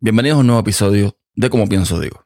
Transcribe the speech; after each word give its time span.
Bienvenidos 0.00 0.36
a 0.36 0.40
un 0.42 0.46
nuevo 0.46 0.60
episodio 0.60 1.16
de 1.34 1.50
Como 1.50 1.68
Pienso 1.68 1.98
Digo. 1.98 2.24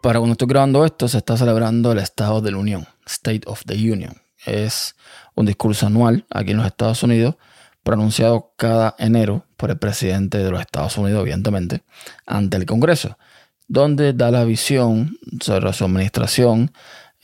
Para 0.00 0.20
cuando 0.20 0.34
estoy 0.34 0.46
grabando 0.46 0.84
esto, 0.84 1.08
se 1.08 1.18
está 1.18 1.36
celebrando 1.36 1.90
el 1.90 1.98
Estado 1.98 2.40
de 2.40 2.52
la 2.52 2.58
Unión, 2.58 2.86
State 3.04 3.42
of 3.46 3.64
the 3.66 3.74
Union. 3.74 4.14
Es 4.46 4.94
un 5.34 5.46
discurso 5.46 5.88
anual 5.88 6.26
aquí 6.30 6.52
en 6.52 6.58
los 6.58 6.66
Estados 6.66 7.02
Unidos, 7.02 7.34
pronunciado 7.82 8.52
cada 8.56 8.94
enero 8.96 9.44
por 9.56 9.72
el 9.72 9.78
presidente 9.78 10.38
de 10.38 10.52
los 10.52 10.60
Estados 10.60 10.96
Unidos, 10.98 11.22
evidentemente, 11.22 11.82
ante 12.26 12.58
el 12.58 12.64
Congreso, 12.64 13.18
donde 13.66 14.12
da 14.12 14.30
la 14.30 14.44
visión 14.44 15.18
sobre 15.40 15.72
su 15.72 15.84
administración, 15.84 16.70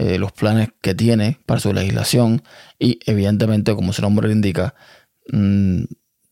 eh, 0.00 0.16
los 0.16 0.32
planes 0.32 0.70
que 0.80 0.94
tiene 0.94 1.36
para 1.44 1.60
su 1.60 1.74
legislación 1.74 2.42
y 2.78 3.00
evidentemente, 3.04 3.74
como 3.74 3.92
su 3.92 4.00
nombre 4.00 4.32
indica, 4.32 4.74
mm, 5.30 5.82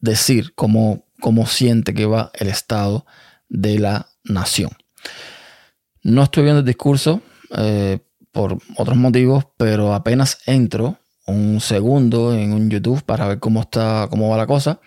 decir 0.00 0.54
cómo, 0.54 1.04
cómo 1.20 1.46
siente 1.46 1.92
que 1.92 2.06
va 2.06 2.30
el 2.32 2.48
estado 2.48 3.04
de 3.50 3.78
la 3.78 4.08
nación. 4.24 4.70
No 6.02 6.22
estoy 6.22 6.44
viendo 6.44 6.60
el 6.60 6.64
discurso 6.64 7.20
eh, 7.58 7.98
por 8.32 8.56
otros 8.78 8.96
motivos, 8.96 9.44
pero 9.58 9.92
apenas 9.92 10.38
entro 10.46 10.96
un 11.26 11.60
segundo 11.60 12.32
en 12.32 12.54
un 12.54 12.70
YouTube 12.70 13.02
para 13.02 13.28
ver 13.28 13.38
cómo 13.38 13.60
está, 13.60 14.06
cómo 14.08 14.30
va 14.30 14.38
la 14.38 14.46
cosa 14.46 14.80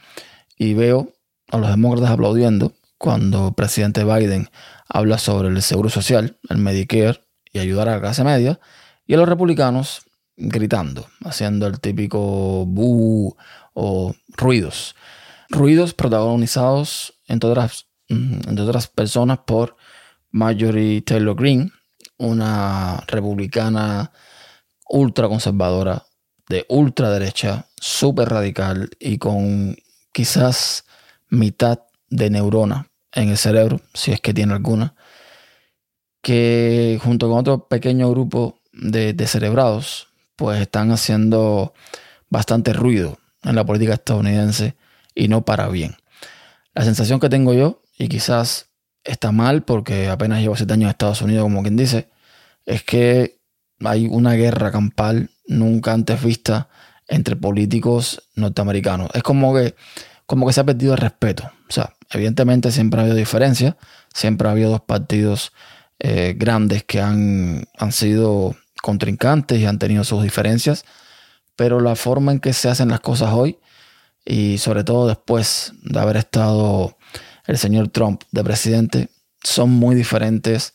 y 0.57 0.73
veo 0.73 1.13
a 1.51 1.57
los 1.59 1.69
demócratas 1.69 2.09
aplaudiendo 2.09 2.73
cuando 2.97 3.49
el 3.49 3.53
presidente 3.53 4.03
Biden 4.05 4.49
habla 4.89 5.19
sobre 5.19 5.49
el 5.49 5.61
seguro 5.61 5.89
social, 5.91 6.39
el 6.49 6.57
Medicare 6.57 7.21
y 7.51 7.59
ayudar 7.59 7.89
a 7.89 7.93
la 7.93 8.01
clase 8.01 8.23
media, 8.23 8.59
y 9.05 9.13
a 9.13 9.17
los 9.17 9.27
republicanos 9.27 10.01
gritando, 10.37 11.07
haciendo 11.23 11.67
el 11.67 11.79
típico 11.79 12.65
bu 12.65 13.35
o 13.73 14.13
ruidos. 14.29 14.95
Ruidos 15.49 15.93
protagonizados, 15.93 17.13
entre 17.27 17.49
otras, 17.49 17.87
entre 18.07 18.61
otras 18.61 18.87
personas, 18.87 19.39
por 19.45 19.75
Marjorie 20.31 21.01
Taylor 21.01 21.35
Greene, 21.35 21.71
una 22.17 23.03
republicana 23.07 24.11
ultraconservadora 24.89 26.05
de 26.47 26.65
ultraderecha, 26.69 27.65
súper 27.77 28.29
radical 28.29 28.89
y 28.99 29.17
con 29.17 29.75
quizás 30.11 30.85
mitad 31.29 31.79
de 32.09 32.29
neurona 32.29 32.89
en 33.13 33.29
el 33.29 33.37
cerebro, 33.37 33.81
si 33.93 34.11
es 34.11 34.21
que 34.21 34.33
tiene 34.33 34.53
alguna, 34.53 34.95
que 36.21 36.99
junto 37.01 37.29
con 37.29 37.39
otro 37.39 37.67
pequeño 37.67 38.09
grupo 38.09 38.59
de, 38.73 39.13
de 39.13 39.27
cerebrados, 39.27 40.07
pues 40.35 40.61
están 40.61 40.91
haciendo 40.91 41.73
bastante 42.29 42.73
ruido 42.73 43.19
en 43.43 43.55
la 43.55 43.65
política 43.65 43.93
estadounidense 43.93 44.75
y 45.15 45.27
no 45.27 45.43
para 45.43 45.67
bien. 45.67 45.95
La 46.73 46.83
sensación 46.83 47.19
que 47.19 47.29
tengo 47.29 47.53
yo, 47.53 47.81
y 47.97 48.07
quizás 48.07 48.67
está 49.03 49.31
mal 49.31 49.63
porque 49.63 50.09
apenas 50.09 50.41
llevo 50.41 50.55
siete 50.55 50.73
años 50.73 50.85
en 50.85 50.91
Estados 50.91 51.21
Unidos, 51.21 51.43
como 51.43 51.61
quien 51.61 51.75
dice, 51.75 52.09
es 52.65 52.83
que 52.83 53.39
hay 53.83 54.07
una 54.07 54.33
guerra 54.33 54.71
campal 54.71 55.31
nunca 55.47 55.93
antes 55.93 56.23
vista 56.23 56.69
entre 57.07 57.35
políticos 57.35 58.23
norteamericanos. 58.35 59.09
Es 59.13 59.23
como 59.23 59.53
que, 59.53 59.75
como 60.25 60.47
que 60.47 60.53
se 60.53 60.61
ha 60.61 60.63
perdido 60.63 60.93
el 60.93 60.99
respeto. 60.99 61.51
O 61.67 61.71
sea, 61.71 61.93
evidentemente 62.09 62.71
siempre 62.71 62.99
ha 62.99 63.03
habido 63.03 63.17
diferencias, 63.17 63.75
siempre 64.13 64.47
ha 64.47 64.51
habido 64.51 64.69
dos 64.69 64.81
partidos 64.81 65.51
eh, 66.03 66.33
grandes 66.35 66.83
que 66.83 66.99
han, 66.99 67.65
han 67.77 67.91
sido 67.91 68.55
contrincantes 68.81 69.59
y 69.59 69.67
han 69.67 69.77
tenido 69.77 70.03
sus 70.03 70.23
diferencias, 70.23 70.83
pero 71.55 71.79
la 71.79 71.95
forma 71.95 72.31
en 72.31 72.39
que 72.39 72.53
se 72.53 72.69
hacen 72.69 72.89
las 72.89 73.01
cosas 73.01 73.33
hoy, 73.33 73.59
y 74.25 74.57
sobre 74.57 74.83
todo 74.83 75.07
después 75.07 75.73
de 75.83 75.99
haber 75.99 76.17
estado 76.17 76.97
el 77.45 77.59
señor 77.59 77.89
Trump 77.89 78.23
de 78.31 78.43
presidente, 78.43 79.09
son 79.43 79.69
muy 79.69 79.93
diferentes 79.93 80.73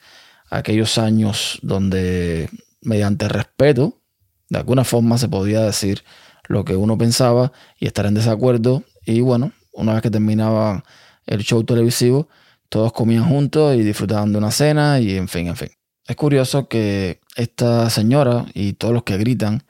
a 0.49 0.59
aquellos 0.59 0.97
años 0.97 1.59
donde 1.63 2.49
mediante 2.81 3.29
respeto, 3.29 4.01
de 4.49 4.59
alguna 4.59 4.85
forma 4.85 5.19
se 5.19 5.29
podía 5.29 5.61
decir 5.63 6.05
lo 6.47 6.65
que 6.65 6.77
uno 6.77 6.97
pensaba 6.97 7.51
y 7.81 7.87
estar 7.87 8.07
en 8.07 8.15
desacuerdo. 8.15 8.85
Y 9.05 9.23
bueno, 9.23 9.51
una 9.73 9.95
vez 9.95 10.03
que 10.03 10.11
terminaba 10.11 10.85
el 11.27 11.43
show 11.43 11.65
televisivo, 11.65 12.29
todos 12.69 12.93
comían 12.93 13.29
juntos 13.29 13.75
y 13.77 13.83
disfrutaban 13.83 14.33
de 14.33 14.39
una 14.39 14.51
cena 14.51 15.01
y 15.01 15.17
en 15.17 15.29
fin, 15.29 15.49
en 15.49 15.57
fin. 15.57 15.69
Es 16.07 16.17
curioso 16.17 16.69
que 16.69 17.21
esta 17.35 17.91
señora 17.91 18.47
y 18.55 18.75
todos 18.75 18.95
los 18.95 19.03
que 19.03 19.17
gritan, 19.17 19.65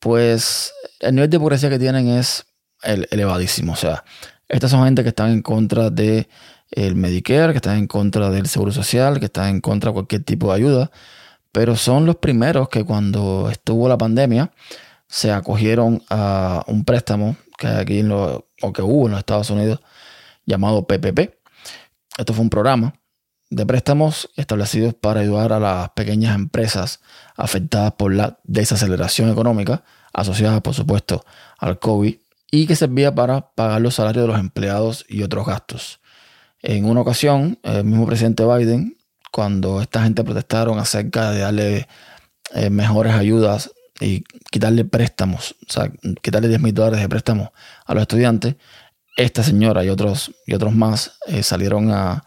pues 0.00 0.72
el 1.00 1.14
nivel 1.14 1.30
de 1.30 1.36
hipocresía 1.36 1.70
que 1.70 1.78
tienen 1.78 2.08
es 2.08 2.46
elevadísimo. 2.82 3.72
O 3.72 3.76
sea, 3.76 4.04
estas 4.48 4.70
son 4.70 4.84
gente 4.84 5.02
que 5.02 5.10
están 5.10 5.30
en 5.30 5.42
contra 5.42 5.90
de 5.90 6.28
el 6.70 6.96
Medicare, 6.96 7.52
que 7.52 7.58
están 7.58 7.78
en 7.78 7.86
contra 7.86 8.30
del 8.30 8.46
Seguro 8.46 8.72
Social, 8.72 9.18
que 9.18 9.26
están 9.26 9.48
en 9.48 9.60
contra 9.60 9.90
de 9.90 9.94
cualquier 9.94 10.24
tipo 10.24 10.48
de 10.48 10.56
ayuda, 10.56 10.90
pero 11.52 11.76
son 11.76 12.06
los 12.06 12.16
primeros 12.16 12.68
que 12.68 12.84
cuando 12.84 13.48
estuvo 13.50 13.88
la 13.88 13.98
pandemia 13.98 14.52
se 15.08 15.32
acogieron 15.32 16.02
a 16.10 16.62
un 16.66 16.84
préstamo 16.84 17.36
que 17.56 17.66
aquí 17.66 18.00
en 18.00 18.08
lo, 18.08 18.48
o 18.62 18.72
que 18.72 18.82
hubo 18.82 19.06
en 19.06 19.12
los 19.12 19.18
Estados 19.18 19.50
Unidos 19.50 19.80
llamado 20.44 20.86
PPP. 20.86 21.37
Esto 22.18 22.34
fue 22.34 22.42
un 22.42 22.50
programa 22.50 22.94
de 23.48 23.64
préstamos 23.64 24.28
establecidos 24.36 24.92
para 24.92 25.20
ayudar 25.20 25.52
a 25.52 25.60
las 25.60 25.90
pequeñas 25.90 26.34
empresas 26.34 27.00
afectadas 27.36 27.92
por 27.92 28.12
la 28.12 28.40
desaceleración 28.42 29.30
económica, 29.30 29.84
asociadas 30.12 30.60
por 30.60 30.74
supuesto 30.74 31.24
al 31.58 31.78
COVID, 31.78 32.16
y 32.50 32.66
que 32.66 32.74
servía 32.74 33.14
para 33.14 33.52
pagar 33.52 33.80
los 33.80 33.94
salarios 33.94 34.24
de 34.24 34.32
los 34.32 34.40
empleados 34.40 35.06
y 35.08 35.22
otros 35.22 35.46
gastos. 35.46 36.00
En 36.60 36.86
una 36.86 37.02
ocasión, 37.02 37.60
el 37.62 37.84
mismo 37.84 38.04
presidente 38.04 38.44
Biden, 38.44 38.96
cuando 39.30 39.80
esta 39.80 40.02
gente 40.02 40.24
protestaron 40.24 40.80
acerca 40.80 41.30
de 41.30 41.38
darle 41.38 41.88
eh, 42.54 42.68
mejores 42.68 43.14
ayudas 43.14 43.70
y 44.00 44.24
quitarle 44.50 44.84
préstamos, 44.84 45.54
o 45.68 45.72
sea, 45.72 45.92
quitarle 46.20 46.48
10 46.48 46.60
mil 46.60 46.74
dólares 46.74 47.00
de 47.00 47.08
préstamos 47.08 47.50
a 47.86 47.94
los 47.94 48.02
estudiantes, 48.02 48.56
esta 49.18 49.42
señora 49.42 49.84
y 49.84 49.90
otros, 49.90 50.32
y 50.46 50.54
otros 50.54 50.74
más 50.74 51.18
eh, 51.26 51.42
salieron 51.42 51.90
a, 51.90 52.24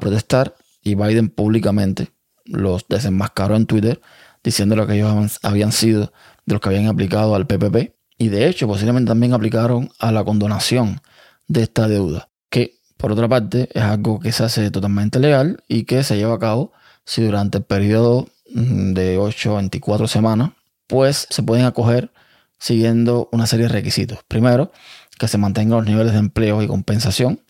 protestar 0.00 0.54
y 0.82 0.94
Biden 0.94 1.28
públicamente 1.28 2.08
los 2.46 2.86
desenmascaró 2.88 3.54
en 3.54 3.66
Twitter 3.66 4.00
diciendo 4.42 4.86
que 4.86 4.94
ellos 4.94 5.38
habían 5.42 5.72
sido 5.72 6.12
de 6.46 6.54
los 6.54 6.60
que 6.60 6.70
habían 6.70 6.86
aplicado 6.86 7.34
al 7.34 7.46
PPP 7.46 7.94
y 8.16 8.28
de 8.28 8.48
hecho 8.48 8.66
posiblemente 8.66 9.08
también 9.08 9.34
aplicaron 9.34 9.90
a 9.98 10.10
la 10.10 10.24
condonación 10.24 11.00
de 11.48 11.62
esta 11.62 11.86
deuda, 11.86 12.30
que 12.48 12.80
por 12.96 13.12
otra 13.12 13.28
parte 13.28 13.68
es 13.72 13.82
algo 13.82 14.20
que 14.20 14.32
se 14.32 14.44
hace 14.44 14.70
totalmente 14.70 15.18
legal 15.18 15.62
y 15.68 15.84
que 15.84 16.02
se 16.02 16.16
lleva 16.16 16.34
a 16.34 16.38
cabo 16.38 16.72
si 17.04 17.22
durante 17.22 17.58
el 17.58 17.64
periodo 17.64 18.26
mm, 18.54 18.94
de 18.94 19.18
8 19.18 19.52
a 19.52 19.56
24 19.56 20.08
semanas, 20.08 20.52
pues 20.86 21.26
se 21.28 21.42
pueden 21.42 21.66
acoger 21.66 22.10
siguiendo 22.58 23.28
una 23.30 23.46
serie 23.46 23.66
de 23.66 23.72
requisitos. 23.72 24.20
Primero, 24.26 24.72
que 25.18 25.28
se 25.28 25.38
mantengan 25.38 25.78
los 25.78 25.86
niveles 25.86 26.12
de 26.12 26.18
empleo 26.18 26.62
y 26.62 26.66
compensación. 26.66 27.40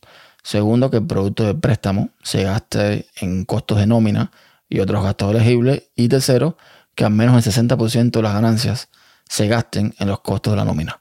Segundo, 0.42 0.91
que 0.91 0.98
el 0.98 1.06
producto 1.06 1.44
del 1.44 1.58
préstamo 1.58 2.10
se 2.22 2.44
gaste 2.44 3.06
en 3.16 3.44
costos 3.44 3.78
de 3.78 3.86
nómina 3.86 4.30
y 4.69 4.80
otros 4.80 5.02
gastos 5.02 5.30
elegibles. 5.30 5.84
Y 5.94 6.08
tercero, 6.08 6.56
que 6.94 7.04
al 7.04 7.12
menos 7.12 7.47
el 7.47 7.52
60% 7.52 8.10
de 8.10 8.22
las 8.22 8.34
ganancias 8.34 8.88
se 9.28 9.48
gasten 9.48 9.94
en 9.98 10.08
los 10.08 10.20
costos 10.20 10.52
de 10.52 10.58
la 10.58 10.64
nómina. 10.64 11.00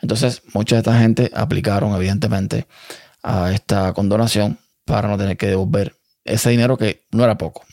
Entonces, 0.00 0.42
mucha 0.54 0.76
de 0.76 0.80
esta 0.80 0.98
gente 0.98 1.30
aplicaron, 1.34 1.94
evidentemente, 1.94 2.66
a 3.22 3.52
esta 3.52 3.92
condonación 3.92 4.58
para 4.84 5.08
no 5.08 5.18
tener 5.18 5.36
que 5.36 5.48
devolver 5.48 5.96
ese 6.24 6.50
dinero 6.50 6.76
que 6.76 7.06
no 7.10 7.24
era 7.24 7.36
poco. 7.36 7.64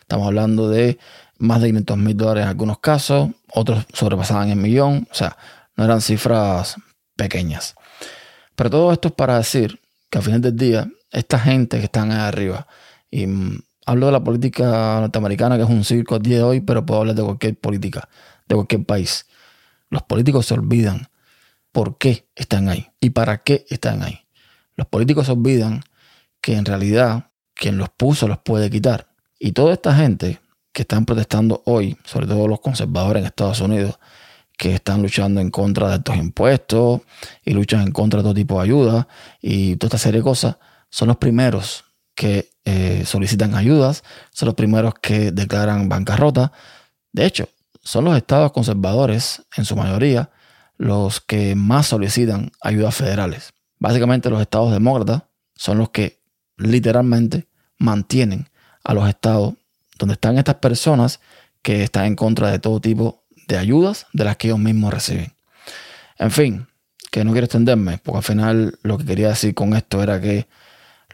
Estamos 0.00 0.26
hablando 0.26 0.68
de 0.68 0.98
más 1.38 1.60
de 1.60 1.68
500 1.68 1.98
mil 1.98 2.16
dólares 2.16 2.42
en 2.44 2.48
algunos 2.48 2.80
casos, 2.80 3.30
otros 3.52 3.84
sobrepasaban 3.92 4.50
el 4.50 4.56
millón, 4.56 5.06
o 5.10 5.14
sea, 5.14 5.36
no 5.76 5.84
eran 5.84 6.00
cifras 6.00 6.76
pequeñas. 7.18 7.74
Pero 8.54 8.70
todo 8.70 8.92
esto 8.92 9.08
es 9.08 9.14
para 9.14 9.36
decir 9.36 9.80
que 10.08 10.18
al 10.18 10.24
final 10.24 10.40
del 10.40 10.56
día, 10.56 10.88
esta 11.10 11.38
gente 11.38 11.78
que 11.78 11.84
están 11.84 12.12
ahí 12.12 12.20
arriba, 12.20 12.66
y 13.10 13.26
mm, 13.26 13.60
hablo 13.84 14.06
de 14.06 14.12
la 14.12 14.24
política 14.24 15.00
norteamericana, 15.00 15.56
que 15.56 15.64
es 15.64 15.68
un 15.68 15.84
circo 15.84 16.14
al 16.14 16.22
día 16.22 16.38
de 16.38 16.42
hoy, 16.44 16.60
pero 16.60 16.86
puedo 16.86 17.00
hablar 17.00 17.16
de 17.16 17.24
cualquier 17.24 17.58
política, 17.58 18.08
de 18.46 18.54
cualquier 18.54 18.84
país. 18.86 19.26
Los 19.90 20.02
políticos 20.02 20.46
se 20.46 20.54
olvidan 20.54 21.08
por 21.72 21.98
qué 21.98 22.28
están 22.34 22.68
ahí 22.68 22.88
y 23.00 23.10
para 23.10 23.38
qué 23.38 23.66
están 23.68 24.02
ahí. 24.02 24.20
Los 24.76 24.86
políticos 24.86 25.26
se 25.26 25.32
olvidan 25.32 25.82
que 26.40 26.56
en 26.56 26.64
realidad 26.64 27.30
quien 27.54 27.76
los 27.76 27.88
puso 27.90 28.28
los 28.28 28.38
puede 28.38 28.70
quitar. 28.70 29.08
Y 29.38 29.52
toda 29.52 29.72
esta 29.72 29.94
gente 29.94 30.40
que 30.72 30.82
están 30.82 31.04
protestando 31.04 31.62
hoy, 31.66 31.96
sobre 32.04 32.26
todo 32.26 32.46
los 32.46 32.60
conservadores 32.60 33.20
en 33.20 33.26
Estados 33.26 33.60
Unidos, 33.60 33.98
que 34.58 34.74
están 34.74 35.00
luchando 35.02 35.40
en 35.40 35.50
contra 35.50 35.88
de 35.88 35.96
estos 35.96 36.16
impuestos 36.16 37.00
y 37.44 37.52
luchan 37.52 37.82
en 37.82 37.92
contra 37.92 38.18
de 38.18 38.24
todo 38.24 38.34
tipo 38.34 38.56
de 38.56 38.64
ayuda 38.64 39.08
y 39.40 39.76
toda 39.76 39.88
esta 39.88 39.98
serie 39.98 40.20
de 40.20 40.24
cosas, 40.24 40.56
son 40.90 41.08
los 41.08 41.16
primeros 41.16 41.84
que 42.16 42.50
eh, 42.64 43.04
solicitan 43.06 43.54
ayudas, 43.54 44.02
son 44.32 44.46
los 44.46 44.56
primeros 44.56 44.94
que 45.00 45.30
declaran 45.30 45.88
bancarrota, 45.88 46.52
De 47.12 47.24
hecho, 47.24 47.48
son 47.82 48.04
los 48.04 48.16
estados 48.16 48.52
conservadores, 48.52 49.42
en 49.56 49.64
su 49.64 49.76
mayoría, 49.76 50.30
los 50.76 51.20
que 51.20 51.54
más 51.54 51.86
solicitan 51.86 52.50
ayudas 52.60 52.96
federales. 52.96 53.54
Básicamente 53.78 54.28
los 54.28 54.40
estados 54.40 54.72
demócratas 54.72 55.22
son 55.54 55.78
los 55.78 55.90
que 55.90 56.20
literalmente 56.56 57.48
mantienen 57.78 58.48
a 58.84 58.92
los 58.92 59.08
estados 59.08 59.54
donde 59.98 60.14
están 60.14 60.36
estas 60.36 60.56
personas 60.56 61.20
que 61.62 61.84
están 61.84 62.06
en 62.06 62.16
contra 62.16 62.50
de 62.50 62.58
todo 62.58 62.80
tipo 62.80 63.24
de 63.48 63.58
ayudas 63.58 64.06
de 64.12 64.24
las 64.24 64.36
que 64.36 64.48
ellos 64.48 64.60
mismos 64.60 64.94
reciben. 64.94 65.32
En 66.18 66.30
fin, 66.30 66.66
que 67.10 67.24
no 67.24 67.32
quiero 67.32 67.46
extenderme, 67.46 67.98
porque 67.98 68.18
al 68.18 68.24
final 68.24 68.78
lo 68.82 68.98
que 68.98 69.06
quería 69.06 69.30
decir 69.30 69.54
con 69.54 69.74
esto 69.74 70.02
era 70.02 70.20
que 70.20 70.46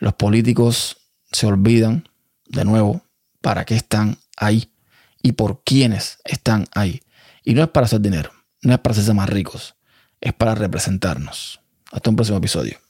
los 0.00 0.14
políticos 0.14 0.98
se 1.30 1.46
olvidan, 1.46 2.08
de 2.46 2.64
nuevo, 2.64 3.02
para 3.40 3.64
qué 3.64 3.76
están 3.76 4.18
ahí 4.36 4.70
y 5.22 5.32
por 5.32 5.62
quiénes 5.64 6.18
están 6.24 6.66
ahí. 6.74 7.02
Y 7.44 7.54
no 7.54 7.62
es 7.62 7.68
para 7.68 7.86
hacer 7.86 8.00
dinero, 8.00 8.32
no 8.62 8.72
es 8.72 8.78
para 8.80 8.92
hacerse 8.92 9.14
más 9.14 9.28
ricos, 9.28 9.76
es 10.20 10.32
para 10.32 10.54
representarnos. 10.54 11.60
Hasta 11.92 12.10
un 12.10 12.16
próximo 12.16 12.38
episodio. 12.38 12.83